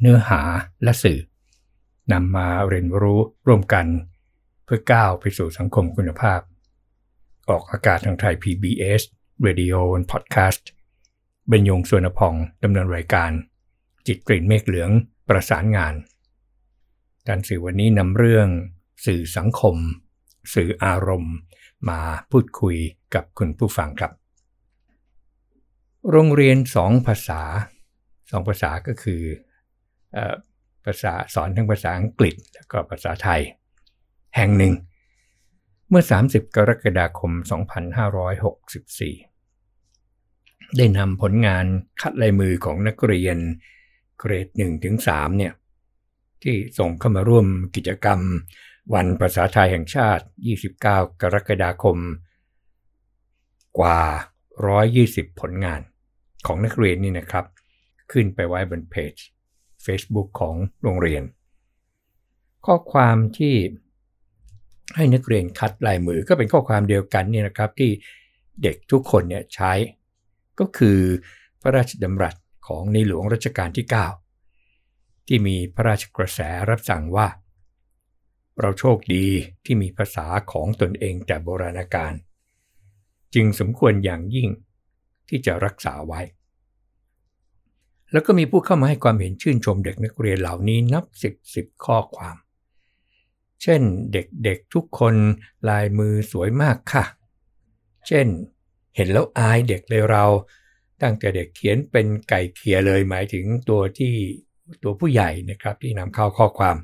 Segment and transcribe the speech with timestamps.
[0.00, 0.40] เนื้อหา
[0.82, 1.18] และสื่อ
[2.12, 3.86] นำมาเรียนรู้ร่วมกัน
[4.64, 6.40] เพื่อก้าวไปสู่สังคมคุณภาพ
[7.48, 9.02] ออกอากาศทางไทย PBS
[9.46, 10.62] Radio and Podcast
[11.48, 13.30] เบญยงสวนพองดำเนินรายการ
[14.06, 14.90] จิตกลิ่นเมฆเหลือง
[15.28, 15.94] ประสานงาน
[17.28, 18.48] การสื่อวันนี้นำเรื่อง
[19.06, 19.76] สื่อสังคม
[20.54, 21.34] สื่ออารมณ์
[21.88, 22.76] มาพูดคุย
[23.14, 24.12] กับคุณผู้ฟังครับ
[26.10, 27.42] โรงเรียนสองภาษา
[28.30, 29.22] สองภาษาก็คือ
[30.84, 33.40] ภาษาสอนทั้งภาษาอังกฤษแล้วก็ภาษาไทย
[34.36, 34.74] แห่งหนึ่ง
[35.88, 37.32] เมื่อ 30 กรกฎาคม
[38.24, 41.64] 2564 ได้นำผลงาน
[42.00, 43.38] คัดลายมือของนักเรียน
[44.18, 44.48] เกรด
[44.92, 45.52] 1-3เนี่ย
[46.42, 48.20] ที่ส่งเข้ามาร่วมกิจกรรม
[48.94, 50.24] วันภาษาไทยแห่งชาติ
[50.70, 51.96] 29 กรกฎาคม
[53.78, 54.00] กว่า
[54.70, 55.80] 120 ผลงาน
[56.46, 57.44] ของนักเรียนนี่นะครับ
[58.12, 59.14] ขึ้นไปไว้บนเพจ
[59.84, 61.22] Facebook ของโรงเรียน
[62.66, 63.54] ข้อความที่
[64.96, 67.90] ให้นักเรียนคัดลายมือก็เป็นข้อความเดียวกันนี่นะครับที่
[68.62, 69.72] เด็กทุกคนเนี่ยใช้
[70.60, 70.98] ก็คือ
[71.60, 72.36] พระราชดำรัส
[72.66, 73.86] ของในหลวงรัชกาลที่
[74.56, 77.28] 9 ที่มีพระราชกระแสรับสั่งว่า
[78.60, 79.26] เราโชคดี
[79.64, 82.12] ที่มีภาษาของตนเองแต่โบราณกาล
[83.34, 84.48] จึงสมควรอย่างยิ่ง
[85.28, 86.20] ที่จะรักษาไว้
[88.12, 92.36] แล้วก็มีผู้เข้ามาให้ความเห็นชื่นชมเด็กนักเรียนเหล่านี้นับสิบสิบข้อความ
[93.62, 93.82] เช่น
[94.12, 95.14] เด็กๆทุกคน
[95.68, 97.04] ลายมือสวยมากค่ะ
[98.06, 98.26] เช่น
[98.96, 100.24] เห็นแล้วอายเด็กเลยเรา
[101.02, 104.14] ตั้งแต่เด็กเขียนเป็นไก่เขียเลยหมายถึงตัวที่
[104.82, 106.76] ตัวผู้ใหญ่นะครับที่นำเข้าข้อความ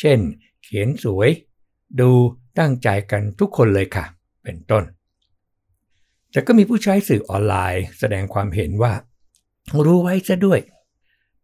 [0.00, 0.18] เช่น
[0.62, 1.30] เขียนสวย
[2.00, 2.10] ดู
[2.58, 4.04] ตั้งใจกันทุกคนเลยค่ะ
[4.44, 4.84] เป็นต้น
[6.30, 8.92] แต่ก็มีผู้ใช้สื่อออนไลน์ แสดงความเห็นว่า
[9.86, 10.60] รู้ไว้ซะด้วย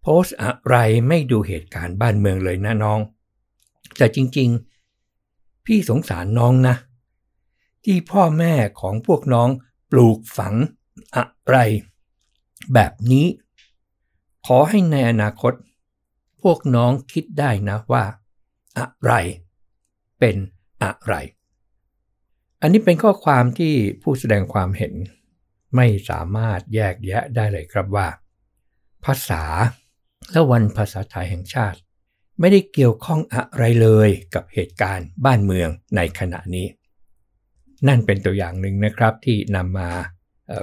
[0.01, 0.77] โพสอะไร
[1.09, 3.01] ไม่ดูเหตุการณ์บ้านเมืองเลยนะน้อง
[3.97, 6.75] แต่จริงๆ พี่สงสารน้องนะ
[7.85, 9.49] ที่พ่อแม่ของพวกน้อง
[9.91, 10.55] ปลูกฝัง
[11.17, 11.57] อะไร
[12.75, 13.27] แบบนี้
[14.47, 15.53] ขอให้ในอนาคต
[16.43, 18.05] พวกน้องคิดได้นะว่า
[18.79, 19.13] อะไร
[20.19, 20.37] เป็น
[20.83, 21.15] อะไร
[22.61, 23.73] อันนี้เป็นข้อความที่
[24.03, 24.93] ผู้แสดงความเห็น
[25.77, 28.09] ไม่สามารถแยกแยะได้เลยครับว่า
[29.05, 29.43] ภาษา
[30.31, 31.79] และวันภาษาไทยแห่งชาติ
[32.41, 36.67] ไม่ได้เกี่ยวข้องอะไรเลยกับเหตุการณ์บ้านเมืองในขณะนี้
[37.89, 39.89] นั่นเป็นตัวอย่างหนึ่งนะครับที่นำมา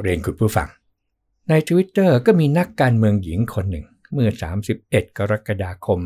[0.01, 0.69] เรียนคุณผู้ฟัง
[1.49, 4.29] ใน Twitter ก็มีนักการเมืองหญิงคนหนึ่งเมื่อ
[4.73, 5.99] 31 กรกฎาคม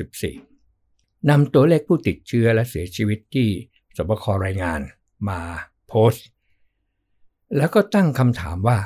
[0.00, 3.48] 2564 นำตัวเลขผู้ติดเชื้อและเสียชีวิตที่
[3.96, 4.80] สบครายงาน
[5.28, 5.40] มา
[5.88, 6.26] โพสต์
[7.56, 8.78] แล้วก็ตั้งคำถามว่า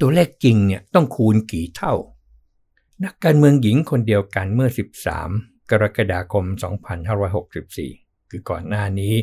[0.00, 1.94] ตัวเลขจริงเนี่ยต้องคูณกี่เท่า
[3.04, 4.68] นักการเมืองหญิงคนเดียวกันเมื่อ
[5.20, 6.44] 13 กรกฎาคม
[7.38, 9.14] 2564 คือก่อนหน้านี้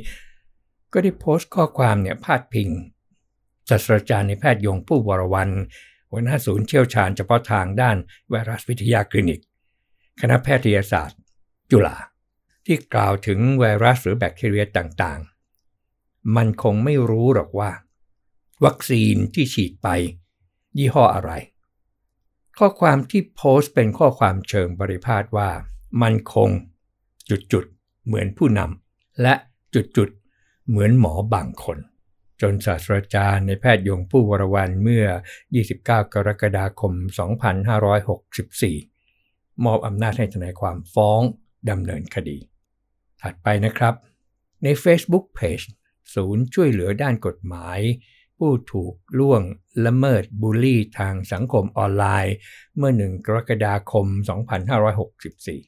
[0.93, 2.69] ก็ได้โพสต์ข้อความเนี่ยพาดพิง
[3.69, 5.49] ศาสตราจารย์ในแพทย์ยงผู้วรวัน
[6.09, 7.97] หัวหน้าศูนย์เชี่ยวชาญเฉพาะทางด้าน
[8.29, 9.41] ไวรัสวิทยาคลินิก
[10.21, 11.19] คณะแพทยศาสตร์
[11.71, 11.97] จุฬา
[12.65, 17.71] ที่กล่าวถึงไวรัสหรือแบคทีเรียต่างๆ มันคงไม่รู้หรอกว่า
[18.65, 19.87] วัคซีนที่ฉีดไป
[20.77, 21.31] ยี่ห้ออะไร
[22.57, 25.49] ข้อความที่โพสต์เป็นข้อความเชิงบริพาทว่า
[26.01, 26.49] มันคง
[27.29, 29.33] จุดๆ เหมือนผู้นำและ
[29.73, 31.77] จุดๆ เหมือนหมอบางคน
[32.41, 35.05] จนศาสตราจารย์ในแพทย์ยงผู้วรวันเมื่อ
[35.59, 36.93] 29 กรกฎาคม
[38.29, 41.21] 2564 มอบอำนาจให้ทนายความฟ้อง
[41.69, 42.37] ดำเนินคดี
[43.21, 43.93] ถัดไปนะครับ
[44.63, 45.65] ใน Facebook Page
[46.15, 47.79] ศูนย์ช่วยเหลือด้านกฎหมาย
[48.39, 49.41] ผู้ถูกล่วง
[49.85, 52.35] ละเมิดบูลลี่ทางสังคมออนไลน์
[52.77, 54.05] เมื่อ 1 กรกฎาคม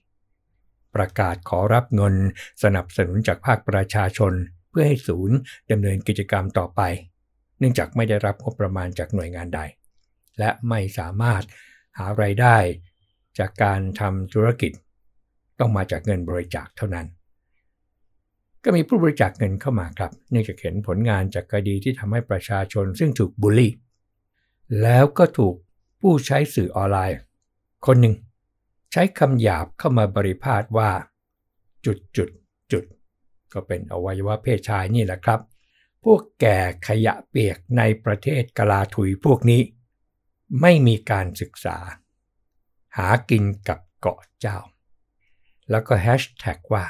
[0.02, 2.16] 2564 ประกาศขอรับเงิน
[2.64, 4.34] สนับสนุนจากภาคประชาชน
[4.70, 5.38] เพื่อให้ศูนย์
[5.72, 6.82] ดำเนินกิจกรรมต่อไป
[7.60, 9.62] เนื่องจากไม่ได้รับงบประมาณจากหน่วยงานใด
[10.40, 11.44] และไม่สามารถ
[11.98, 12.58] หาไรายได้
[13.40, 14.72] จากการทำธุรกิจ
[15.60, 17.08] ต้องมาจากเงินบริจาคเท่านั้น
[18.64, 23.74] ก็มีผู้บริจาคเงินเข้ามาครับเนื่องจากเห็นผลงานจากคดีที่ทำให้ประชาชนซึ่งถูกบูลลี่
[24.82, 25.56] แล้วก็ถูก
[26.02, 27.20] ผู้ใช้สื่อออนไลน์
[27.86, 28.16] คนหนึ่ง
[28.92, 30.92] ใช้คำหยาบเข้ามาบริพาทว่า
[31.86, 32.30] จุดจุด
[32.72, 32.84] จุด
[33.54, 35.42] ก็เป็นอวัยวะเพศชายนี่แหละครับ
[36.04, 39.62] พวกแก่ขยะเปียกในประเทศกลาถุยพวกนี้
[40.62, 41.78] ไม่มีการศึกษา
[42.98, 44.58] หากินกับเกาะเจ้า
[45.70, 46.86] แล้วก็แฮชแท็กว่า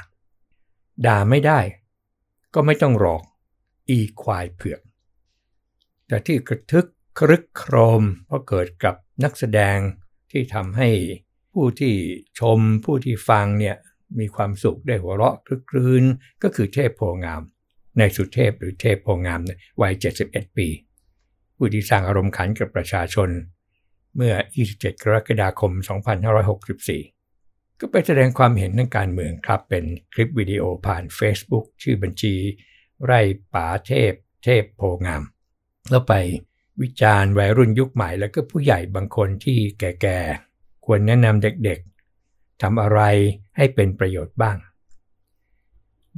[1.06, 1.60] ด่าไม่ได้
[2.54, 3.22] ก็ไม่ต้องหรอก
[3.90, 4.82] อีควายเผือก
[6.08, 6.88] แต่ที่กระทึก
[7.20, 9.78] ครึกโครมเพราะเกิดกับนักแสดง
[10.32, 10.90] ที่ทำให้
[11.54, 11.94] ผู้ที่
[12.40, 13.76] ชมผู้ที่ฟังเนี่ย
[14.20, 16.04] มีความสุขได้หัวเราะคลึกครื้น
[16.44, 17.42] ก็คือเทพโพงาม
[17.98, 19.40] ในสุเทพหรือเทพโพงาม
[19.82, 19.94] วัย
[20.26, 20.68] 71 ปี
[21.56, 23.30] ผู้ที่สร้างอารมณ์ขันกับประชาชน
[24.16, 24.34] เมื่อ
[24.70, 25.72] 27 กรกฎาคม
[26.68, 27.21] 2564
[27.84, 32.36] ก็ไปแสดงความเห็นทางการเมืองครับ เป็นคลิปวิดีโอผ่าน Facebook ชื่อบัญชี
[33.06, 33.22] ไร่
[33.54, 34.14] ป๋าเทพ
[34.44, 35.24] เทพโพงาม
[35.90, 36.14] แล้วไป
[36.82, 43.02] วิจารณ์วัยรุ่นยุคใหม่แล้วก็ผู้ใหญ่บางคนที่แก่ๆ ควรแนะนำเด็กๆทำอะไร
[43.58, 44.58] ให้เป็นประโยชน์บ้าง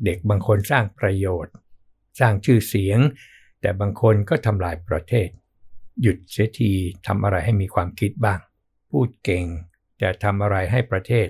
[0.06, 1.54] เด็กบางคนสร้างประโยชน์
[2.20, 3.00] สร้างชื่อเสียง
[3.62, 5.30] แต่บางคนก็ทำลายประเทศ
[6.02, 6.72] หยุดเสียที
[7.08, 8.40] ทำอะไรให้มีความคิดบ้าง
[8.90, 9.46] พูดเก่ง
[9.98, 11.28] แต่ทำอะไรให้ประเทศ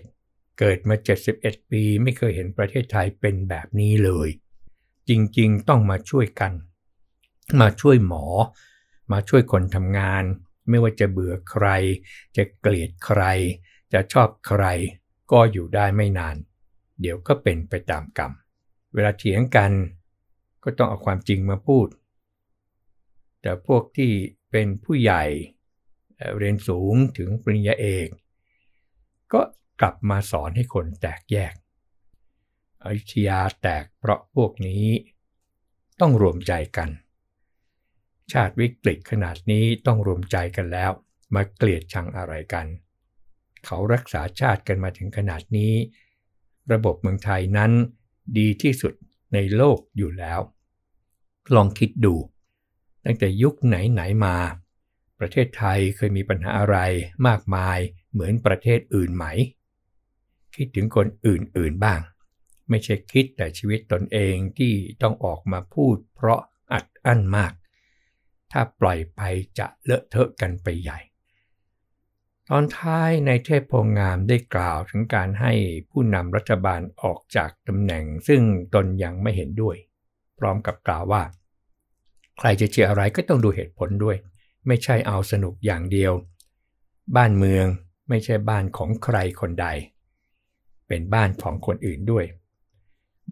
[0.59, 0.95] เกิดมา
[1.33, 4.29] 71 ปีไม่เคยเห็นประเทศไทยเป็นแบบนี้เลย
[5.09, 6.51] จริงๆ ต้องมาช่วยกัน
[7.61, 8.25] มาช่วยหมอ
[9.11, 10.23] มาช่วยคนทำงาน
[10.69, 11.67] ไม่ว่าจะเบื่อใคร
[12.38, 13.21] จะเกลียดใคร
[13.94, 14.63] จะชอบใคร
[15.31, 16.35] ก็อยู่ได้ไม่นาน
[17.01, 18.31] เดี๋ยวก็เป็นไปตามกรรม
[18.94, 19.71] เวลาเถียงกัน
[20.63, 21.88] ก็ต้องเอาความจริงมาพูด
[23.41, 24.11] แต่พวกที่
[24.51, 25.23] เป็นผู้ใหญ่
[26.38, 28.07] เรียนสูงถึงปริญญาเอก
[29.33, 29.41] ก็
[29.81, 31.53] กลับมาสอนให้คนแตกแยก
[32.85, 34.85] อยุธยาแตกเพราะพวกนี้
[35.99, 36.89] ต้องรวมใจกัน
[38.31, 40.91] ชาติวิกฤตขนาดนี้ต้องรวมใจกันแล้ว
[41.35, 42.65] มาเกลียดชังอะไรกัน
[43.65, 45.73] เขารักษาชาติกันมาถึงขนาดนี้
[46.71, 47.71] ระบบเมืองไทยนั้น
[48.37, 48.93] ดีที่สุด
[49.33, 50.39] ในโลกอยู่แล้ว
[51.55, 52.15] ลองคิดดู
[53.05, 54.37] ตั้งแต่ยุคไหนๆมา
[55.19, 56.77] ประเทศไทยเคยมีปัญหาอะไร
[57.27, 57.77] มากมาย
[58.11, 59.25] เหมือนประเทศอื่นไหม
[60.55, 62.01] คิดถึงคนอื่นๆบ้าง
[62.69, 66.41] ไม่ใช่คิดแต่ชีวิตตนเองที่ต้องออกมาพูดเพราะ
[66.73, 67.53] อัดอั้นมาก
[68.51, 69.21] ถ้าปล่อยไป
[69.59, 71.00] จะเลอะเทอะกันไปใหญ่
[72.50, 75.53] ตอนท้ายในเทพโพงามได้กล่าวถึงการให้
[75.89, 78.41] ผู้นำรัฐบาลออกจากตำแหน่งซึ่ง
[78.73, 79.75] ตนยังไม่เห็นด้วย
[80.39, 81.23] พร้อมกับกล่าวว่า
[82.38, 84.17] ใครจะเชียร์อะไรก็ต้องดูเหตุผลด้วย
[84.67, 86.13] ไม่ใช่เอาสนุกอย่างเดียว
[87.15, 87.65] บ้านเมือง
[88.09, 89.67] ไม่ใช่บ้านของใครคนใด
[90.88, 92.25] เป็นบ้านของคนอื่นด้วย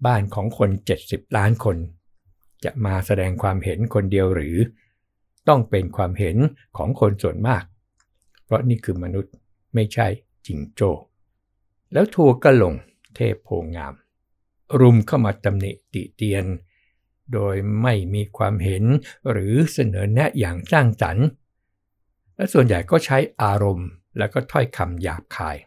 [0.05, 0.69] บ้านของคน
[1.03, 1.77] 70 ล้านคน
[2.63, 4.55] จะมาแสดงความเห็นคนเดียวหรือ
[5.47, 6.37] ต้องเป็นความเห็น
[6.77, 7.63] ของคนส่วนมาก
[8.45, 9.33] เพราะนี่คือมนุษย์
[9.73, 10.07] ไม่ใช่
[10.45, 10.91] จิงโจ้
[11.93, 12.73] แล้วทัวร์ก็ลง
[13.15, 13.93] เทพโพงาม
[14.79, 16.45] รุมเข้ามาตำหนิติเตียน
[17.33, 18.83] โดยไม่มีความเห็น
[19.31, 21.27] หรือเสนอแนะอย่างสร้างสรรค์
[22.35, 25.57] และส่วนใหญ่ก็ใช้อารมณ์แล้วก็ถ้อยคำหยาบคาย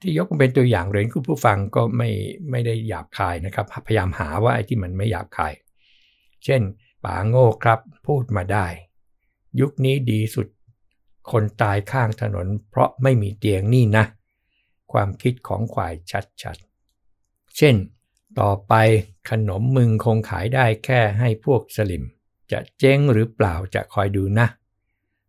[0.00, 2.10] ที่ยกมาเป็นตัวอย่างเรียนคุณผู้ฟังก็ไม่
[2.50, 5.52] ไม่ได้หยาบคายนะครับ พยายามหาว่าไอ้ที่มันไม่หยาบคาย
[6.44, 6.62] เช่น
[7.04, 8.66] ป๋าโง่ครับพูดมาได้
[9.60, 10.46] ยุคนี้ดีสุด
[11.30, 14.04] คนตายข้างถนน เพราะไม่มีเตียงนี่นะ
[14.92, 15.94] ความคิดของควาย
[16.42, 17.76] ชัดๆ เช่น
[18.40, 18.74] ต่อไป
[19.30, 22.04] ขนมมึงคงขายได้แค่ให้พวกสลิม
[22.52, 24.46] จะเจ๊งหรือเปล่าจะคอยดูนะ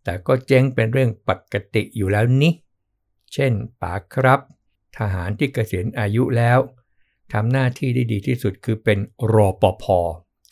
[0.03, 2.53] แต่ก็เจ๊งเป็นเรื่องปกติอยู่แล้วนี่
[3.34, 4.39] เช่นป๋าครับ
[4.98, 6.60] ทหารที่เกษียณอายุแล้ว
[7.34, 9.00] ทำหน้าที่ได้ดีที่สุดคือเป็น
[9.34, 9.86] รอปภ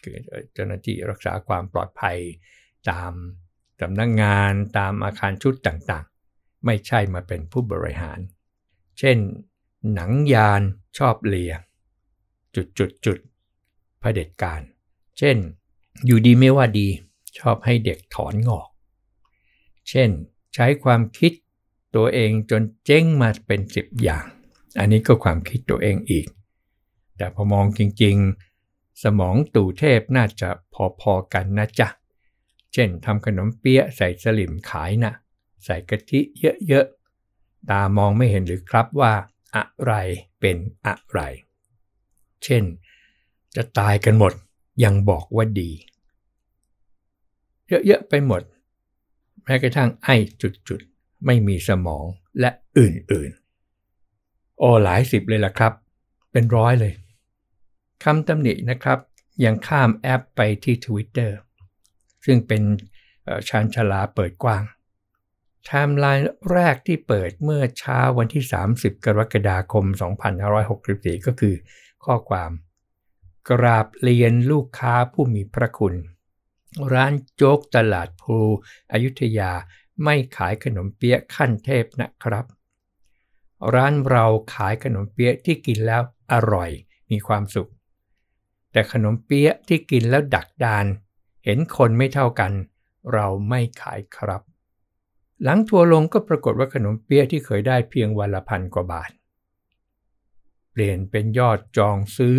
[0.03, 0.15] คือ
[0.53, 2.17] เจ้าหน้าที่รักษาความปลอดภัย
[2.89, 3.13] ตาม
[3.81, 8.19] สำนักงงานตามอาคารชุดต่างๆ ไม่ใช่มาเป็นผู้บริหาร
[8.99, 9.17] เช่น
[9.93, 10.61] หนังยาน
[10.97, 11.53] ชอบเลีย
[12.55, 13.17] จุดจุดจุด
[13.99, 14.61] เผด็จการ
[15.17, 15.37] เช่น
[16.05, 16.87] อยู่ดีไม่ว่าดี
[17.39, 18.67] ชอบให้เด็กถอนงอก
[19.89, 20.09] เช่น
[20.53, 21.31] ใช้ความคิด
[21.95, 24.25] ตัวเองจนเจ๊งมาเป็นสิบอย่าง
[24.79, 26.27] อันนี้ก็ความคิดตัวเองอีก
[27.17, 30.49] แต่พอมองจริงๆ สมองตู่เทพน่าจะ
[31.01, 31.87] พอๆกันนะจ๊ะ
[32.73, 35.13] เช่นทำขนมเปี๊ยะใส่สลิมขายนะ
[35.65, 36.19] ใส่กะทิ
[36.67, 39.13] เยอะๆ ตามองไม่เห็นหรือครับว่า
[39.55, 39.93] อะไร
[40.39, 41.19] เป็นอะไร
[42.43, 42.63] เช่น
[43.55, 44.33] จะตายกันหมด
[44.83, 45.71] ยังบอกว่าดี
[47.67, 48.41] เยอะๆไปหมด
[49.43, 50.94] แม้กระทั่งไอ้จุดๆ
[51.25, 52.05] ไม่มีสมอง
[52.39, 55.73] และอื่นๆ โอ้หลายสิบเลยล่ะครับ
[56.31, 56.93] เป็นร้อยเลย
[58.03, 58.99] คำตำหนินะครับ
[59.45, 61.31] ยังข้ามแอปไปที่ Twitter
[62.25, 62.61] ซึ่งเป็น
[63.47, 64.63] ชานชลาเปิดกว้าง
[65.65, 68.43] ไทม์ไลน์แรกที่เปิดเมื่อเช้าวันที่
[68.75, 69.85] 30 กรกฎาคม
[70.55, 71.55] 2564 ก็คือ
[72.05, 72.51] ข้อความ
[73.49, 75.95] กราบเรียนลูกค้าผู้มีพระคุณ
[76.93, 78.37] ร้านโจ๊กตลาดภู
[78.91, 79.51] อยุธยา
[80.03, 82.45] ไม่ขายขนมเปี๊ยะขั้นเทพนะครับ
[83.73, 86.69] ร้านเราขายขนมเปี๊ยะที่กินแล้วอร่อย
[87.11, 87.69] มีความสุข
[88.71, 90.85] แต่ขนมเปี๊ยะที่กินแล้วดักดาน
[91.45, 92.51] เห็นคนไม่เท่ากัน
[93.13, 94.41] เราไม่ขายครับ
[95.43, 99.11] หลังทัวลงก็ปรากฏว่าขนมเปี๊ยะที่เคยได้เพียงวันละพันกว่าบาท
[100.71, 102.37] เปลี่ยนเป็นยอดจองซื้อ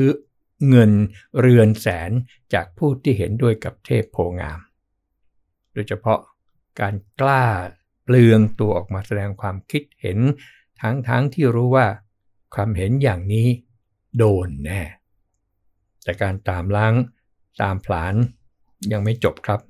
[0.69, 0.93] เงิน
[1.41, 2.11] เรือนแสน
[2.53, 4.61] จากผู้ที่เห็นด้วยกับเทพโพงาม
[5.73, 6.19] โดยเฉพาะ
[6.81, 7.45] การกล้า
[8.05, 10.19] เปลืองตัวออกมาแสดงความคิดเห็น
[10.81, 11.87] ทั้งๆทที่รู้ว่า
[12.55, 13.49] ความเห็นอย่างนี้
[14.19, 14.83] โดนแน่
[16.03, 16.95] แต่การตามล้าง
[17.63, 18.15] ตามผลาน
[18.93, 19.61] ยังไม่จบครับ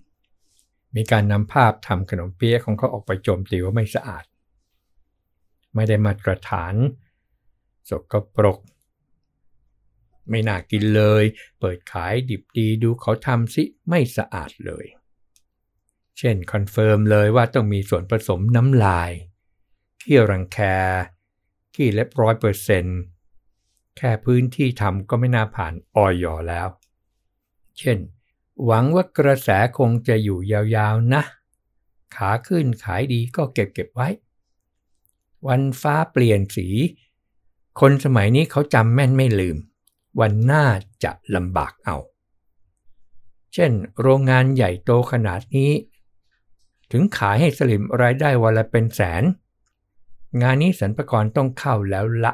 [0.96, 4.24] มีการนำภาพทำขนมเปี๊ยะของเขาออกไปโจมตีว่าไม่สะอาด
[5.74, 6.74] ไม่ได้มาตรฐาน
[7.90, 8.58] สกปรก
[10.30, 11.24] ไม่น่ากินเลย
[11.60, 14.86] เปิดขายดิบดีดูเขาทำสิไม่สะอาดเลย
[16.18, 19.10] เช่น confirm เลยว่าต้องมีส่วนผสมน้ำลาย
[20.00, 20.58] ขี้รังแค
[21.74, 23.00] ขี้เล็บร้อยเปอร์เซนต์
[23.96, 26.68] แค่พื้นที่ทำก็ไม่น่าผ่านออยอแล้ว
[27.78, 27.98] เช่น
[28.64, 31.22] หวังว่ากระแสคงจะอยู่ยาวๆนะ
[32.14, 34.08] ขาขึ้นขายดีก็เก็บเก็บไว้
[35.46, 36.68] วันฟ้าเปลี่ยนสี
[37.80, 39.56] คนสมัยนี้เขาจำแม่นไม่ลืม
[40.20, 40.64] วันหน้า
[41.04, 41.96] จะลำบากเอา
[43.54, 45.70] เช่น โรงงานใหญ่โตขนาดนี้
[46.92, 49.24] ถึงขายให้สลิ่มรายได้วันละเป็นแสน
[50.42, 52.32] งานนี้สรรพากรต้องเข้าแล้วละ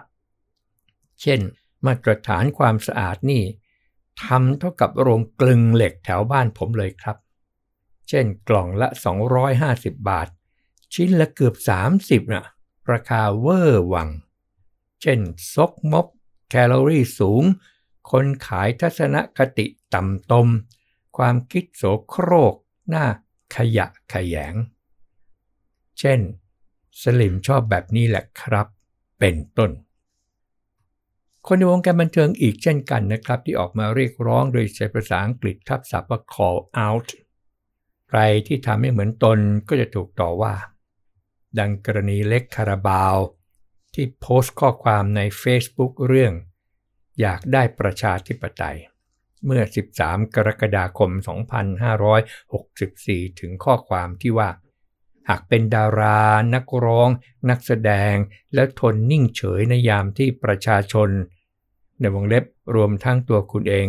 [1.21, 1.41] เช่น
[1.87, 3.43] มาตรฐานความสะอาดนี่
[4.25, 7.17] ทำเท่ากับโรงกลึงเหล็กแถวบ้านผมเลยครับ
[8.09, 8.89] เช่นกล่องละ
[9.49, 10.29] 250 บาท
[10.95, 11.55] ชิ้นละเกือบ
[11.95, 12.45] 30 น่ะ
[12.93, 14.09] ราคาเวอร์วัง
[15.03, 15.21] เช่น
[15.55, 16.07] ซกมก
[16.49, 17.45] แคลอรี่สูง
[18.11, 20.49] คนขายทัศนคติต่ำตม
[21.17, 22.55] ความคิดโสโครก
[22.89, 23.07] หน้า
[23.57, 24.55] ขยะขยง
[25.99, 26.21] เช่น
[27.03, 28.67] สลิมชอบแบบนี้แหละครับ
[29.19, 29.71] เป็นต้น
[31.47, 37.09] คนในวงการบันเทิงอีกเช่นกันนะครับ ที่ออกมาเรียกร้องโดยใช้ภาษาอังกฤษทับศัพท์ว่า call out
[38.09, 40.55] ใครที่ทำให้เหมือนตนก็จะถูกต่อว่า
[41.59, 43.17] ดังกรณีเล็กคาราบาว
[43.95, 46.33] ที่โพสต์ข้อความใน Facebook เรื่อง
[47.21, 48.79] อยากได้ประชาธิปไตย
[49.45, 49.63] เมื่อ
[49.99, 51.11] 13 กรกฎาคม
[52.65, 54.51] 2564 ถึงข้อความที่ว่า
[55.29, 56.21] หากเป็นดารา
[56.55, 57.09] นักร้อง
[57.51, 58.15] นักแสดง
[58.55, 61.09] และทนนิ่งเฉยในยามที่ประชาชน
[62.01, 62.45] ในวงเล็บ
[62.75, 63.89] รวมทั้งตัวคุณเอง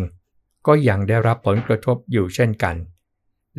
[0.67, 2.75] ก็ยังได้รับผลกระทบอยู่เช่นกัน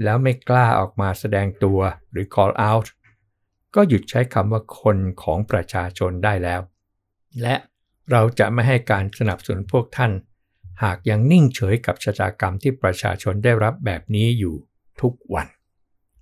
[0.02, 2.86] แล้วไม่กล้าออกมาแสดงตัวหรือ call out
[3.74, 6.60] ก็หยุดใช้คำว่าคนของประชาชนได้แล้ว
[7.42, 7.54] และ
[8.10, 10.12] เราจะไม่ให้การสนับสนุนพวกท่าน
[10.82, 14.54] หากยังนิ่งเฉยกับชะตากรรมที่ประชาชนได้รับแบบนี้อยู่
[15.00, 15.48] ทุกวัน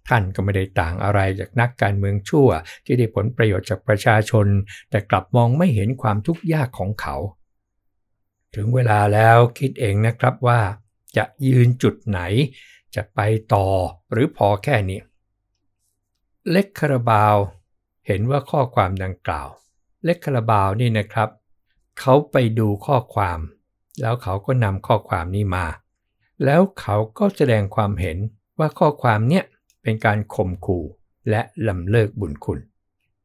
[0.08, 2.48] ท่านก็ไม่ได้ต่างอะไรจากนักการเมืองชั่ว
[2.84, 4.46] ที่ได้ผลประโยชน์จากประชาชน
[4.90, 7.16] แต่กลับมองไม่เห็นความทุกข์ยากของเขา
[8.54, 10.60] ถึงเวลาแล้วคิดเองนะครับว่า
[11.16, 12.20] จะยืนจุดไหน
[12.94, 13.20] จะไป
[13.54, 13.66] ต่อ
[14.12, 15.00] หรือพอแค่นี้
[16.50, 17.36] เล็กคาราบาว
[18.06, 19.48] เห็นว่าข้อความดังกล่าว
[20.04, 21.28] เล็กคาราบาวนี่นะครับ
[22.00, 23.38] เขาไปดูข้อความ
[24.00, 25.66] แล้วเขาก็นำข้อความนี้มา
[26.44, 28.18] แล้วเขาก็แสดงความเห็น
[28.58, 29.44] ว่าข้อความเนี้ย
[29.82, 30.84] เป็นการข่มขู่
[31.30, 32.60] และลำเลิกบุญคุณ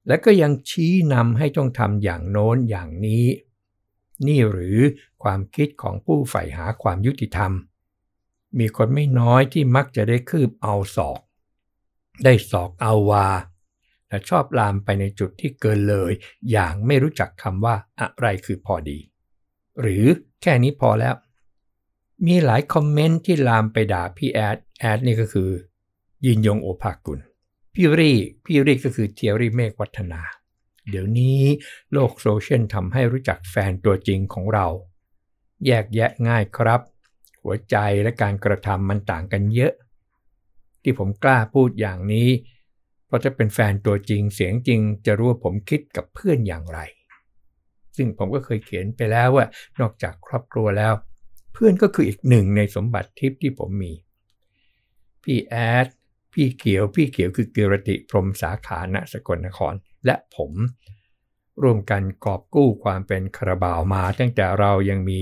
[0.08, 3.26] และก็ยังชี้นำให้ต้องทำอย่างโน้นอย่างนี้
[4.28, 4.80] นี่หรือ
[5.24, 7.52] ความคิดของผู้ใฝ่หาความยุติธรรม
[8.60, 11.20] มีคนไม่น้อยที่มักจะได้คืบเอาศอก
[12.24, 13.28] ได้ศอกเอาวา
[14.10, 16.12] และชอบลามไปในจุดที่เกินเลย
[16.52, 19.00] อย่างไม่รู้จักคำว่าอะไรคือพอดี
[19.82, 20.04] หรือ
[20.42, 21.16] แค่นี้พอแล้ว
[22.26, 25.50] มีหลายคอมเมนต์ที่ลามไปด่าพี่แอด แอดนี่ก็คือ
[26.26, 27.20] ยืนยงโอภากุล
[27.74, 28.14] พี่รี
[28.46, 30.22] พี่รีก็คือเทียรี่เมฆวัฒนา
[30.90, 31.42] เดี๋ยวนี้
[31.94, 34.68] โลกโซเชียลทำให้รู้จักแฟนตัวจริงของเรา
[35.66, 36.82] แยกแยะง่ายครับ
[37.42, 39.74] หัวใจและการกระทำมันต่างกันเยอะ
[40.84, 42.30] ที่ผมกล้าพูดอย่างนี้
[43.06, 46.80] เพราะจะเป็นแฟนตัวจริงเสียงจริงจะรู้ว่าผมคิดกับเพื่อนอย่างไร
[47.98, 49.46] ซึ่งผมก็เคยเขียนไปแล้วว่า
[49.80, 50.94] นอกจากครอบครัวแล้ว
[51.54, 53.94] เพื่อนก็คืออีกหนึ่งในสมบัติทิพย์ที่ผมมี
[55.24, 55.88] พี่แอด
[56.34, 59.74] พี่เขียว พี่เขียวคือกิรติพรมสาขาณสกลนคร
[60.06, 60.52] และผม
[61.62, 65.22] ร่วมกันกอบกู้ความเป็นคาราบาวมา ตั้งแต่เรายังมี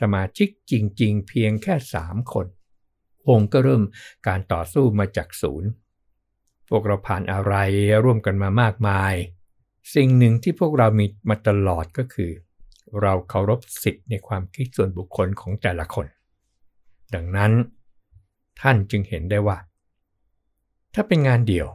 [0.00, 1.74] สมาชิกจริง ๆ เพียงแค่
[2.04, 2.46] 3 คน
[3.28, 3.82] วงก็เริ่ม
[4.26, 5.70] การต่อสู้มาจากศูนย์
[6.68, 7.54] ผวกเราผ่านอะไร
[8.04, 9.14] ร่วมกันมามากมาย
[9.94, 12.30] สิ่งหนึ่งที่พวกเรามีมาตลอดก็คือ
[13.02, 16.06] เราเคารพสิทธิ์ในความคิดส่วนบุคคลของแต่ละคน
[17.14, 17.52] ดังนั้น
[18.60, 19.56] ท่านจึงเห็นได้ว่า
[20.94, 21.68] ถ้าเป็นงานเดี่ยว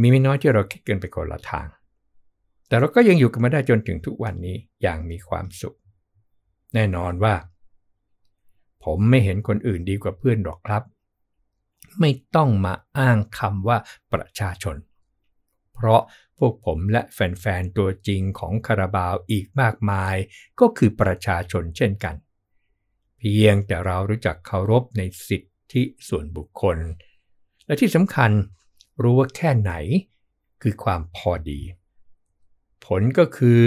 [0.00, 1.66] มีไม่น้อยที่เราคิดเกันไปคนละทาง
[2.68, 5.76] แต่เราก็ยังอยู่กันมาได้จนถึงทุกวันนี้อย่างมีความสุข
[6.74, 7.34] แน่นอนว่า
[8.84, 10.82] ผมไม่เห็นคนอื่นดีกว่าเพื่อนหรอกครับ
[12.00, 13.78] ไม่ต้องมาอ้างคำว่า
[14.12, 14.76] ประชาชน
[15.74, 16.00] เพราะ
[16.44, 20.16] วกผมและแฟนๆ ตัวจริงของคาราบาวอีกมากมาย
[20.60, 22.14] ก็คือประชาชนเช่นกัน
[23.18, 26.78] เพียงแต่เรารู้จักเคารพในสิทธิส่วนบุคคล
[27.66, 28.30] และที่สำคัญ
[29.02, 29.72] รู้ว่าแค่ไหน
[30.62, 31.60] คือความพอดี
[32.86, 33.60] ผลก็คือ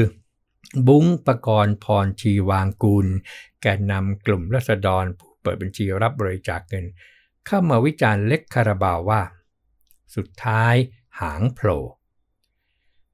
[0.88, 3.08] บุ้งประกรณ์พรชีวางกูล
[3.62, 6.86] แกนนำกลุ่มรัษฎรผู้เปิดบัญชีรับบริจาคเงิน
[7.46, 9.22] เข้ามาวิจารณ์เล็กคาราบาวว่า
[10.16, 10.76] สุดท้าย
[11.20, 11.82] หางโผล่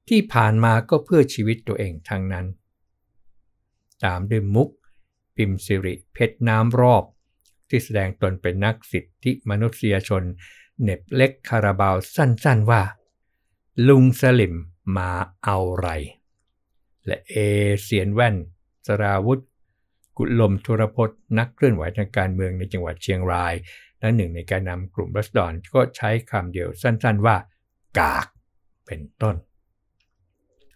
[0.08, 2.46] ที่ผ่านมาก็เพื่อชีวิตตัวเองทั้งนั้น
[4.04, 4.68] ตามด้วยมุก
[5.36, 7.04] ปิมสิริเพชรน้ำรอบ
[7.68, 10.22] ที่แสดงตนเป็นนักสิทธิมนุษยชน
[10.82, 12.82] เน็บเล็กคาราบาวสั้นๆว่า
[13.88, 14.54] ลุงสลิม
[14.96, 15.10] มา
[15.44, 15.88] เอาไร
[17.06, 17.36] และเอ
[17.82, 18.36] เซียนแว่น
[18.86, 19.40] สราวุธ
[20.18, 23.54] กุลมธุรพจน์นักเคลื่อนไหวทางการเมืองในจังหวัดเชียงราย
[24.00, 27.36] และหนึ่งในการนำกลุ่มรัสดอนก็ใช้คำเดียวสั้นๆว่า
[27.98, 28.26] กาก
[28.86, 29.36] เป็นต้น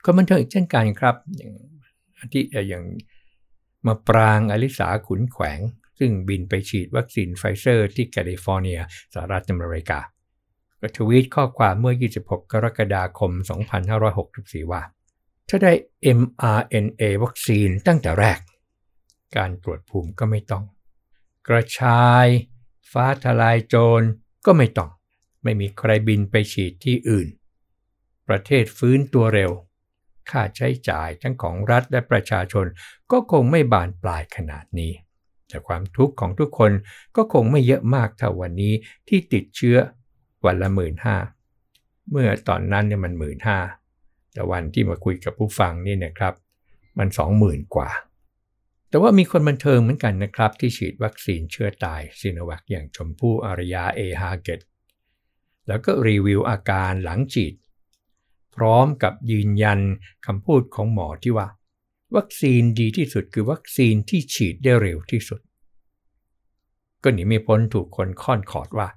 [0.07, 1.53] ก็มันเถอะเช่นกันครับ อย่าง
[2.33, 2.85] ที่อย่าง
[3.87, 5.61] มะปรางอลิสาขุนแขวง
[5.99, 8.81] ซึ่งบินไปฉีดวัคซีนไฟเซอร์ที่แคลิฟอร์เนีย
[9.15, 10.01] สหรัฐอเมริกา
[10.81, 13.33] ก็ทวีตข้อความเมื่อ 26 กรกฎาคม
[14.07, 14.83] 2564 ว่า
[15.49, 15.73] ถ้าได้
[16.19, 18.39] mRNA วัคซีนตั้งแต่แรก
[19.37, 20.65] การตรวจภูมิก็ไม่ต้อง
[21.49, 22.27] กระชาย
[22.93, 24.03] ฟ้าทลายโจร
[24.47, 24.91] ก็ไม่ต้อง
[25.45, 27.29] ไม่มีใครบินไปฉีดที่อื่น
[28.29, 29.53] ประเทศฟื้นตัวเร็ว
[30.31, 32.67] ค่าใช้จ่ายทั้งของรัฐและประชาชน
[33.13, 34.93] ก็คงไม่บานปลายขนาดนี้
[35.49, 36.73] แต่ความทุกข์ของทุกคน
[37.17, 38.75] ก็คงไม่เยอะมากเท่าวันนี้
[39.09, 39.77] ที่ติดเชื้อ
[40.45, 41.17] วันละหมื่นห้า
[42.11, 43.59] เมื่อตอนนั้นเนี่ยมันหมื่นห้า
[44.33, 46.35] แต่วันที่มาคุยกับผู้ฟังนี่นะครับ
[46.99, 47.91] มันสองหมื่นกว่า
[48.89, 54.61] แต่ว่ามีคนบันเทิงเหมือนกันนะครับ ที่ฉีดวัคซีนเชื้อตายซีโนวัคอย่างชมพู่อารยาเอฮาเกต
[55.69, 57.55] แล้วก็รีวิวอาการหลังฉีด
[58.57, 59.81] พร้อมกับยืนยัน
[60.27, 61.49] คำพูดของหมอที่ว่า
[62.17, 65.41] วัคซีนดีที่สุดคือวัคซีนที่ฉีดได้เร็วที่สุด
[67.03, 68.89] ก็หนีไม่พ้นถูกคนค่อนขอดว่า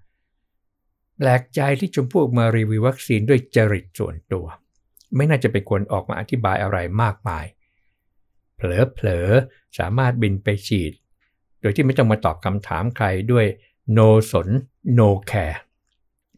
[1.18, 4.46] แปลกใจที่ชมพู่มารีวิววัคซีนด้วยจริตส่วนตัว
[5.16, 7.46] ไม่น่าจะเป็นคนออกมาอธิบายอะไรมากมาย
[8.56, 10.94] เผลอๆสามารถบินไปฉีด
[11.62, 13.46] โดยที่ไม่ต้องมาตอบคำถามใครด้วย
[13.98, 14.48] no สน
[15.00, 15.58] no care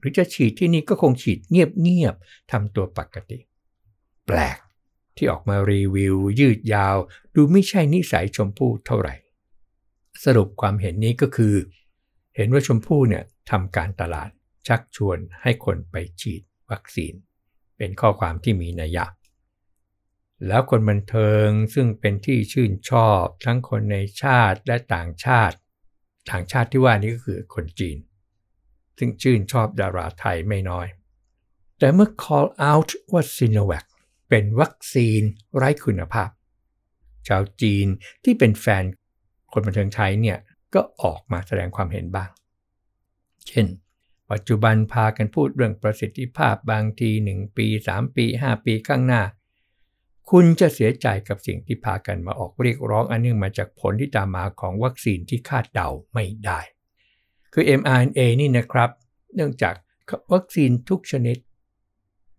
[0.01, 3.39] หรือจะฉีดที่นี่ก็คงฉีดเงียบๆทำตัวปกติ
[4.27, 4.57] แปลก
[5.15, 6.97] ที่ออกมารีวิว ยืดยาว
[7.35, 9.15] ดูไม่ใช่นิสัยชมพู่เท่าไหร่
[10.23, 11.55] สรุปความเห็นนี้ก็คือ
[12.35, 14.29] เห็นว่าชมพู่เนี่ยทำการตลาด
[14.67, 17.13] ชักชวนให้คนไปฉีดวัคซีน
[17.77, 19.05] เป็นข้อความที่มีนัยยะ
[20.47, 25.57] แล้วคนบันเทิงซึ่งเป็นที่ชื่นชอบทั้งคนในชาติและต่างชาติ
[26.29, 27.97] ต่างชาติที่ว่านี้ก็คือคนจีน
[29.03, 30.87] ซึ่งชื่นชอบดาราไทยไม่น้อย
[31.79, 33.85] แต่เมื่อ call out ว่า Sinovac
[34.29, 35.21] เป็นวัคซีน
[35.55, 36.29] ไร้คุณภาพ
[37.27, 37.87] ชาวจีน
[38.23, 38.83] ที่เป็นแฟน
[39.53, 40.37] คนบันเทิงไทยเนี่ย
[40.73, 42.29] ก็ออกมาแสดงความเห็นบ้าง
[43.47, 43.67] เช่น
[44.31, 49.23] ปัจจุบันพากันพูดเรื่องประสิทธิภาพบางที 1 ปี 3 ปี 5 ปีข้างหน้า
[50.31, 56.59] คุณจะเสียใจกับสิ่งที่พากันมาออกเรียกร้องอันเนื่องมาจากผลที่ตามมาของวัคซีนที่คาดเดาไม่ได้
[57.53, 58.89] คือ mRNA นี่นะครับ
[59.35, 59.75] เนื่องจาก
[60.33, 61.37] วัคซีนทุกชนิด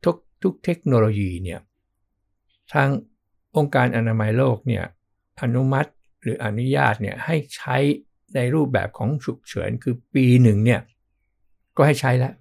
[0.04, 1.60] ทุกทุกเทคโนโลยีเนี่ย
[2.72, 2.88] ทาง
[3.56, 4.84] องค์การอนามัยโลกเนี่ย
[5.42, 5.90] อนุมัติ
[6.22, 7.76] หรืออนุญาตเนี่ยให้ใช้
[8.34, 10.80] ในรูปแบบของฉุกเฉินคือปีหนึ่งเนี่ย
[11.76, 12.32] ก็ให้ใช้แล้ว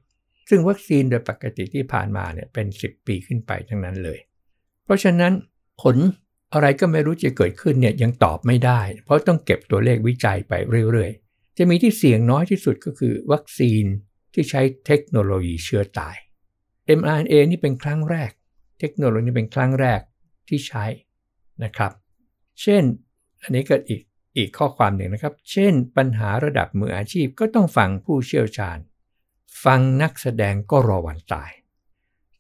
[0.49, 4.19] ซึ่งวัคซีนโดยปกติที่ผ่านมาเนี่ยเป็น 10 ปีขึ้นไปทั้งนั้นเลย
[4.86, 5.34] เพราะฉะนั้น
[5.81, 5.95] ผล
[6.53, 10.53] อะไรก็ไม่รู้จะเกิดขึ้นเนี่ยยังตอบไม่ได้ เพราะต้องเก็บตัวเลขวิจัยไป
[10.91, 13.85] เรื่อยๆ จะมีที่เสี่ยงน้อยที่สุดก็คือวัคซีน
[14.33, 16.15] ที่ใช้เทคโนโลยีเชื้อตาย
[16.99, 18.31] mRNA นี่เป็นครั้งแรก
[18.79, 20.01] เทคโนโลยีเป็นครั้งแรก
[20.47, 20.85] ที่ใช้
[21.63, 21.91] นะครับ
[22.61, 22.83] เช่น
[23.41, 24.01] อันนี้ก็อีก
[24.37, 28.77] อีกข้อความหนึ่งนะครับ เช่น ปัญหาระดับมืออาชีพก็ต้องฟังผู้เชี่ยวชาญ
[29.63, 31.51] ฟังนักแสดงก็รอวันตาย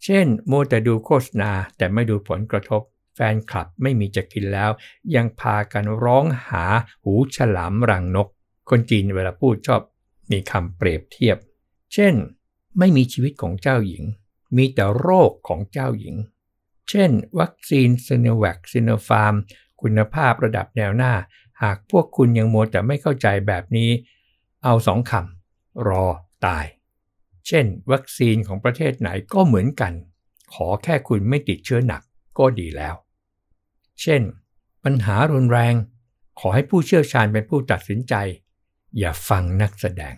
[0.03, 2.81] เช่นโมแต่ดูโฆษณาแต่ไม่ดูผลกระทบ
[3.15, 4.71] แฟนคลับไม่มีจะกินแล้ว
[5.15, 6.63] ยังพากันร้องหา
[7.03, 8.27] หูฉลามรังนก
[8.69, 9.81] คนจีนเวลาพูดชอบ
[10.31, 11.37] มีคำเปรียบเทียบ
[11.93, 12.13] เช่น
[12.79, 14.03] ไม่มีชีวิตของเจ้าหญิง
[14.57, 16.15] มีแต่โรคของเจ้าหญิง
[16.89, 19.35] เช่น วัคซีนซีโนแวคซีโนฟาร์ม
[19.81, 21.13] คุณภาพระดับแนวหน้า
[21.63, 23.89] หากพวกคุณยังโมแต่ไม่เข้าใจแบบนี้
[24.63, 26.05] เอาสองคำรอ
[26.45, 26.65] ตาย
[27.47, 29.93] เช่น วัคซีนของประเทศไหนก็เหมือนกัน
[30.53, 32.01] ขอแค่คุณไม่ติดเชื้อหนัก
[32.39, 32.95] ก็ดีแล้ว
[34.01, 34.21] เช่น
[34.83, 35.75] ปัญหารุนแรง
[36.39, 38.13] ขอให้ผู้เชี่ยวชาญเป็นผู้ตัดสินใจ
[38.99, 40.15] อย่าฟังนักแสดง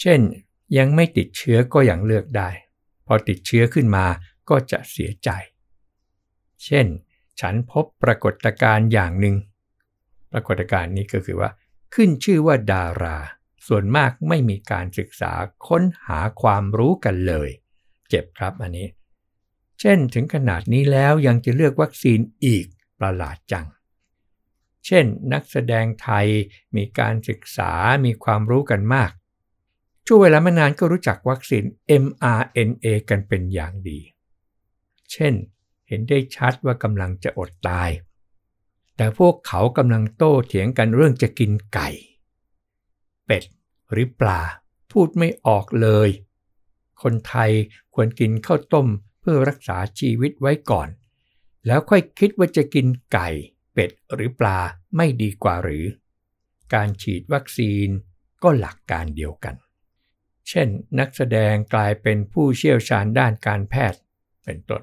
[0.00, 0.20] เช่น
[0.78, 2.50] ยังไม่ติดเชื้อก็ยังเลือกได้
[3.06, 4.06] พอติดเชื้อขึ้นมา
[4.48, 5.30] ก็จะเสียใจ
[6.64, 6.86] เช่น
[7.40, 9.36] ฉันพบปรากฏการณ์อย่างหนึ่ง
[10.32, 11.50] ปรากฏการณ์นี้ก็คือว่า
[11.94, 13.18] ขึ้นชื่อว่าดารา
[13.66, 15.32] ส่วนมากไม่มีการศึกษา
[15.68, 17.50] ค้นหาความรู้กันเลย
[18.08, 18.88] เจ็บครับอันนี้
[19.80, 22.66] เช่นถึงขนาดนี้แล้วยังจะเลือกวัคซีนอีก
[23.00, 23.66] ประหลาดจัง
[24.86, 26.26] เช่นนักแสดงไทย
[26.76, 27.72] มีการศึกษา
[28.04, 29.10] มีความรู้กันมาก
[30.06, 31.64] ช่วงเวลาไม่นานก็รู้จักวัคซีน
[32.02, 34.00] mRNA กันเป็นอย่างดี
[35.12, 35.34] เช่น
[35.88, 37.90] เห็นได้ชัดว่ากำลังจะอดตาย
[38.96, 41.88] แต่พวกเขากำลังโต้เถียงกันเรื่องจะกินไก่
[43.26, 43.44] เป็ด
[43.90, 44.40] หรือปลา
[44.90, 46.08] พูดไม่ออกเลย
[47.02, 47.50] คนไทย
[47.94, 48.86] ควรกินข้าวต้ม
[49.20, 50.88] เพื่อรักษาชีวิตไว้ก่อน
[51.66, 53.28] แล้วค่อยคิดว่าจะกินไก่
[53.72, 54.58] เป็ดหรือปลา
[54.96, 55.84] ไม่ดีกว่าหรือ
[56.74, 57.88] การฉีดวัคซีน
[58.42, 59.54] ก็หลักการเดียวกัน
[60.48, 64.00] เช่นนักแสดงกลายเป็นผู้เชี่ยวชาญด้านการแพทย์
[64.44, 64.82] เป็นต้น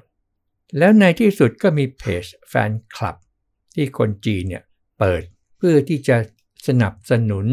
[0.78, 3.16] แล้วในที่สุดก็มีเพจแฟนคลับ
[3.74, 4.64] ที่คนจีนเนี่ย
[4.98, 5.22] เปิด
[5.58, 6.16] เพื่อที่จะ
[6.66, 7.46] สนับสนุน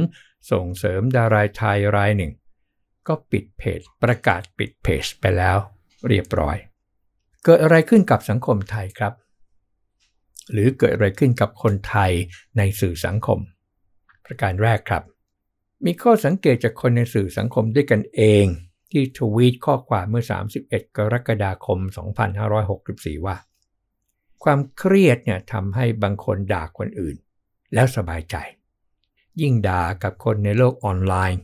[0.52, 2.34] ส่งเสริมดาราไทยรายหนึ่ง
[3.08, 5.58] ก็ปิดเพจประกาศปิดเพจไปแล้ว
[6.08, 6.58] เรียบร้อย
[7.44, 9.14] เกิดอะไรขึ้นกับสังคมไทยครับ
[10.52, 12.12] หรือเกิดอะไรขึ้นกับคนไทย
[12.58, 13.40] ในสื่อสังคม
[14.26, 15.04] ประการแรกครับ
[15.86, 18.46] มีข้อสังเกตจากคนในสื่อสังคมด้วยกันเอง
[18.92, 20.24] ที่ทวีตข้อความเมื่อ
[20.60, 21.80] 31 กรกฎาคม
[22.52, 23.38] 2564 ว่า
[24.44, 27.16] ความเครียดเนี่ยทำให้บางคนด่าคนอื่น
[27.74, 28.36] แล้วสบายใจ
[29.42, 31.42] ยิ่งด่ากับคนในโลกออนไลน์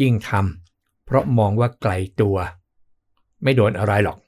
[0.00, 2.36] ยิ่งทำเพราะมองว่าไกลตัว
[3.42, 4.18] ไม่โดนอะไรหรอก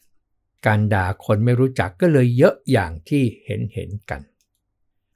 [0.66, 4.20] การด่าคนไม่รู้จักก็เลยเยอะอย่างที่เห็นเห็นกัน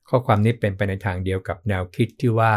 [0.09, 2.57] ข้อความนี้เป็นไปในทางเดียวกับแนวคิดที่ว่า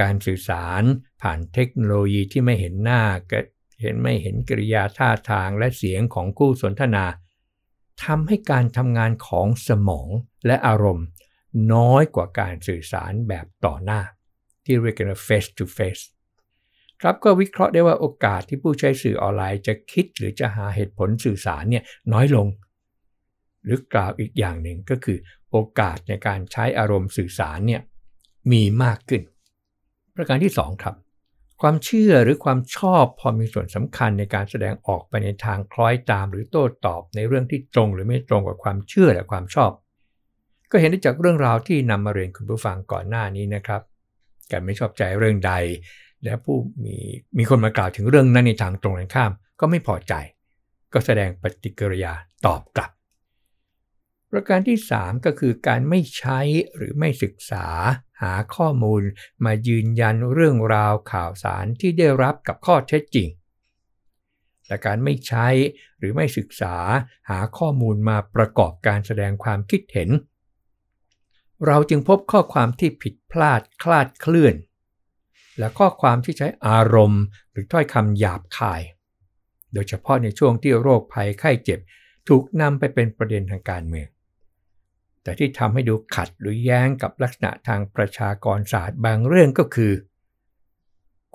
[0.00, 0.82] การสื่อสาร
[1.22, 3.38] ผ่านเทคโนโลยีที่ไม่เห็นหน้าก็
[3.82, 7.04] เห็นไม่เห็นกริยาท่าทางและเสียงของคู่สนทนา
[8.04, 10.08] ทำให้การทำงานของสมอง
[10.46, 11.06] และอารมณ์
[11.72, 14.00] น้อยกว่าการสื่อสารแบบต่อหน้า
[14.64, 16.04] ที่เรียกกันว่า face to face
[17.00, 22.46] ครับก็วิเคราะห์ได้ว่าโอกาสที่ผู้ใช้สื่อออนไลน์จะคิดหรือจะหาเหตุผลสื่อสารเนี่ยน้อยลง
[23.64, 25.18] หรือกล่าวอีกอย่างหนึ่งก็คือ
[25.50, 27.82] โอกาสในการใช้อารมณ์สื่อสารเนี่ย
[28.52, 29.22] มีมากขึ้น
[30.16, 30.94] ประการที่ 2 ครับ
[31.62, 39.70] ความเชื่อหรือความชอบพอมีส่วนสำคัญในการแสดงออกไปในทางคล้อยตามหรือโต้ตอบในเรื่องที่ตรงหรือไม่ตรงกับความเชื่อและความชอบ
[40.70, 43.82] ก็เห็นได้จากเรื่องราวที่นำมาเรียนคุณผู้ฟังก่อนหน้านี้นะครับ
[44.50, 45.52] การไม่ชอบใจเรื่องใด
[46.24, 46.96] และผู้มี
[47.38, 50.14] มีคนมากล่าวถึงเรื่องนั้นในทางตรงกันข้าม ก็ไม่พอใจ
[50.92, 52.12] ก็แสดงปฏิกิริยา
[52.46, 52.90] ตอบกลับ
[54.30, 56.40] ประการที่ 3 ก็คือการไม่ใช้
[56.76, 57.66] หรือไม่ศึกษา
[58.22, 59.02] หาข้อมูล
[59.44, 63.28] มายืนยันเรื่องราวข่าวสารที่ได้รับกับข้อเท็จจริง
[64.66, 65.46] แต่การไม่ใช้
[65.98, 66.76] หรือไม่ศึกษา
[67.30, 70.10] หาข้อมูลมาประกอบการแสดงความคิดเห็น
[71.66, 74.54] เราจึงพบข้อความที่ผิดพลาดคลาดเคลื่อน
[75.60, 78.82] และข้อความที่ใช้อารมณ์ หรือถ้อยคำหยาบคาย
[79.72, 81.80] โดยเฉพาะในช่วงที่โรคภัยไข้เจ็บ
[82.28, 84.08] ถูกนำไปเป็นประเด็นทางการเมือง
[85.22, 89.92] แต่ที่ทำให้ดูขัดหรือแย้งกับลักษณะทางประชากรศาสตร์บางเรื่องก็คือ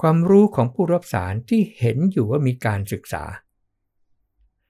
[0.01, 3.23] ความรู้ของผู้รับสารที่เห็นอยู่ว่ามีการศึกษา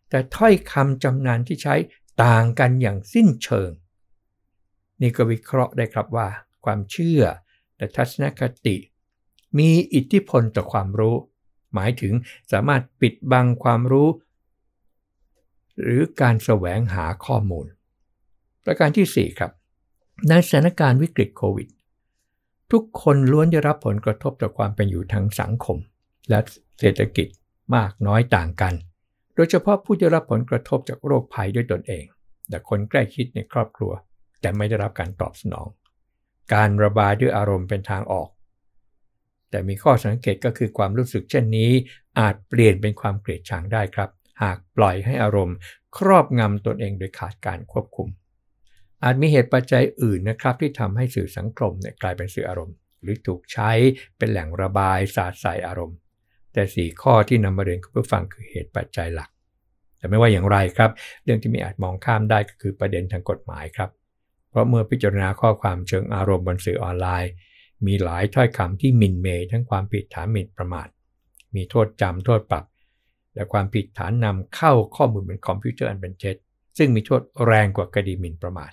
[0.09, 1.75] แต่ถ้อยคำจำนานที่ใช้
[2.23, 3.71] ต่างกันอย่างสิ้นเชิง
[5.01, 6.27] นี่ก็วิเคราะห์ได้ครับว่า
[6.65, 7.23] ความเชื่อ
[7.77, 8.75] และทัศนคติ
[9.57, 11.15] มีอิทธิพลต่อความรู้
[11.73, 12.13] หมายถึง
[12.51, 14.09] สามารถปิดบังความรู้
[15.81, 17.65] หรือการแสวงหาข้อมูล
[18.65, 19.51] ประการที่ 4 ครับ
[20.29, 21.67] ในสถานการณ์วิกฤตโควิด
[22.71, 25.77] ทุกคนล้วนได้รับผลกระทบต่อความเป็นอยู่ทางสังคม
[26.29, 26.39] และ
[26.79, 27.27] เศรษฐกิจ
[27.75, 28.73] มากน้อยต่างกัน
[29.35, 32.05] โดยเฉพาะผู้ได้รับผลกระทบจากโรคภัยด้วยตนเอง
[32.49, 33.91] แต่คนใกล้ชิดในครอบครัว
[34.41, 35.67] แต่ไม่ได้รับการตอบสนอง
[36.53, 38.29] การระบายด้วยอารมณ์เป็นทางออก
[39.55, 41.71] แต่มีข้อสังเกตก็คือความรู้สึกเช่นนี้
[42.19, 44.09] อาจเปลี่ยนเป็นความเกลียดชังได้ครับ
[44.43, 45.55] หากปล่อยให้อารมณ์
[45.97, 48.07] ครอบงำตนเองโดยขาดการควบคุม
[49.03, 53.71] อาจมีเหตุปัจจัยอื่นนะครับที่ทำให้สื่อสังคมเนี่ยกลายเป็นสื่ออารมณ์ หรือถูกใช้
[54.17, 55.97] เป็นแหล่งระบายสาดใส่อารมณ์
[56.53, 59.29] แต่ 4 ข้อที่นำมาเรียนคุณผู้ฟังคือเหตุปัจจัยหลัก
[59.97, 60.91] แต่ไม่ว่าอย่างไรครับ
[61.23, 63.89] เรื่องที่ไม่อาจมองข้ามได้ก็คือประเด็นทางกฎหมายครับ
[64.49, 67.31] เพราะเมื่อพิจารณาข้อความเชิงอารมณ์บนสื่อออนไลน์
[67.85, 70.87] มีหลายถ้อยคำที่หมิ่นเหม่ทั้งความผิดฐานหมิ่นประมาท
[71.55, 72.65] มีโทษจำโทษปรับ
[73.35, 76.35] และความผิดฐานนำเข้าข้อมูลบนคอมพิวเตอร์อันเป็นเท็จ
[76.77, 78.71] ซึ่งมีโทษแรงกว่าคดีหมิ่นประมาท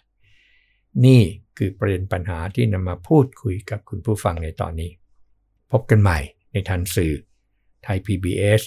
[1.05, 1.23] นี่
[1.59, 4.91] คือประเด็นปัญหาที่นำมาพูดคุยกับคุณผู้ฟังในตอนนี้
[5.73, 6.19] พบกันใหม่
[6.53, 7.12] ในทันสื่อ
[7.85, 8.62] ไทย PBS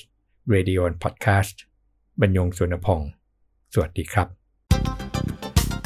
[0.54, 1.56] Radio and Podcast
[2.22, 3.12] บรรยงสุนพงศ์
[3.74, 4.28] สวัสดีครับ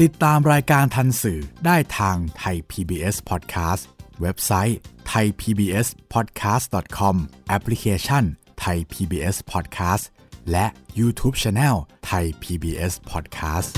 [0.02, 3.84] ติดตามรายการทันสื่อได้ทางไทย PBS Podcast
[4.22, 4.78] เว็บไซต์
[5.12, 7.16] thaipbspodcast.com
[7.50, 8.24] แอปพลิเคชัน
[8.64, 10.04] Thai PBS Podcast
[10.52, 10.66] และ
[11.00, 11.76] YouTube Channel
[12.10, 13.72] Thai PBS Podcast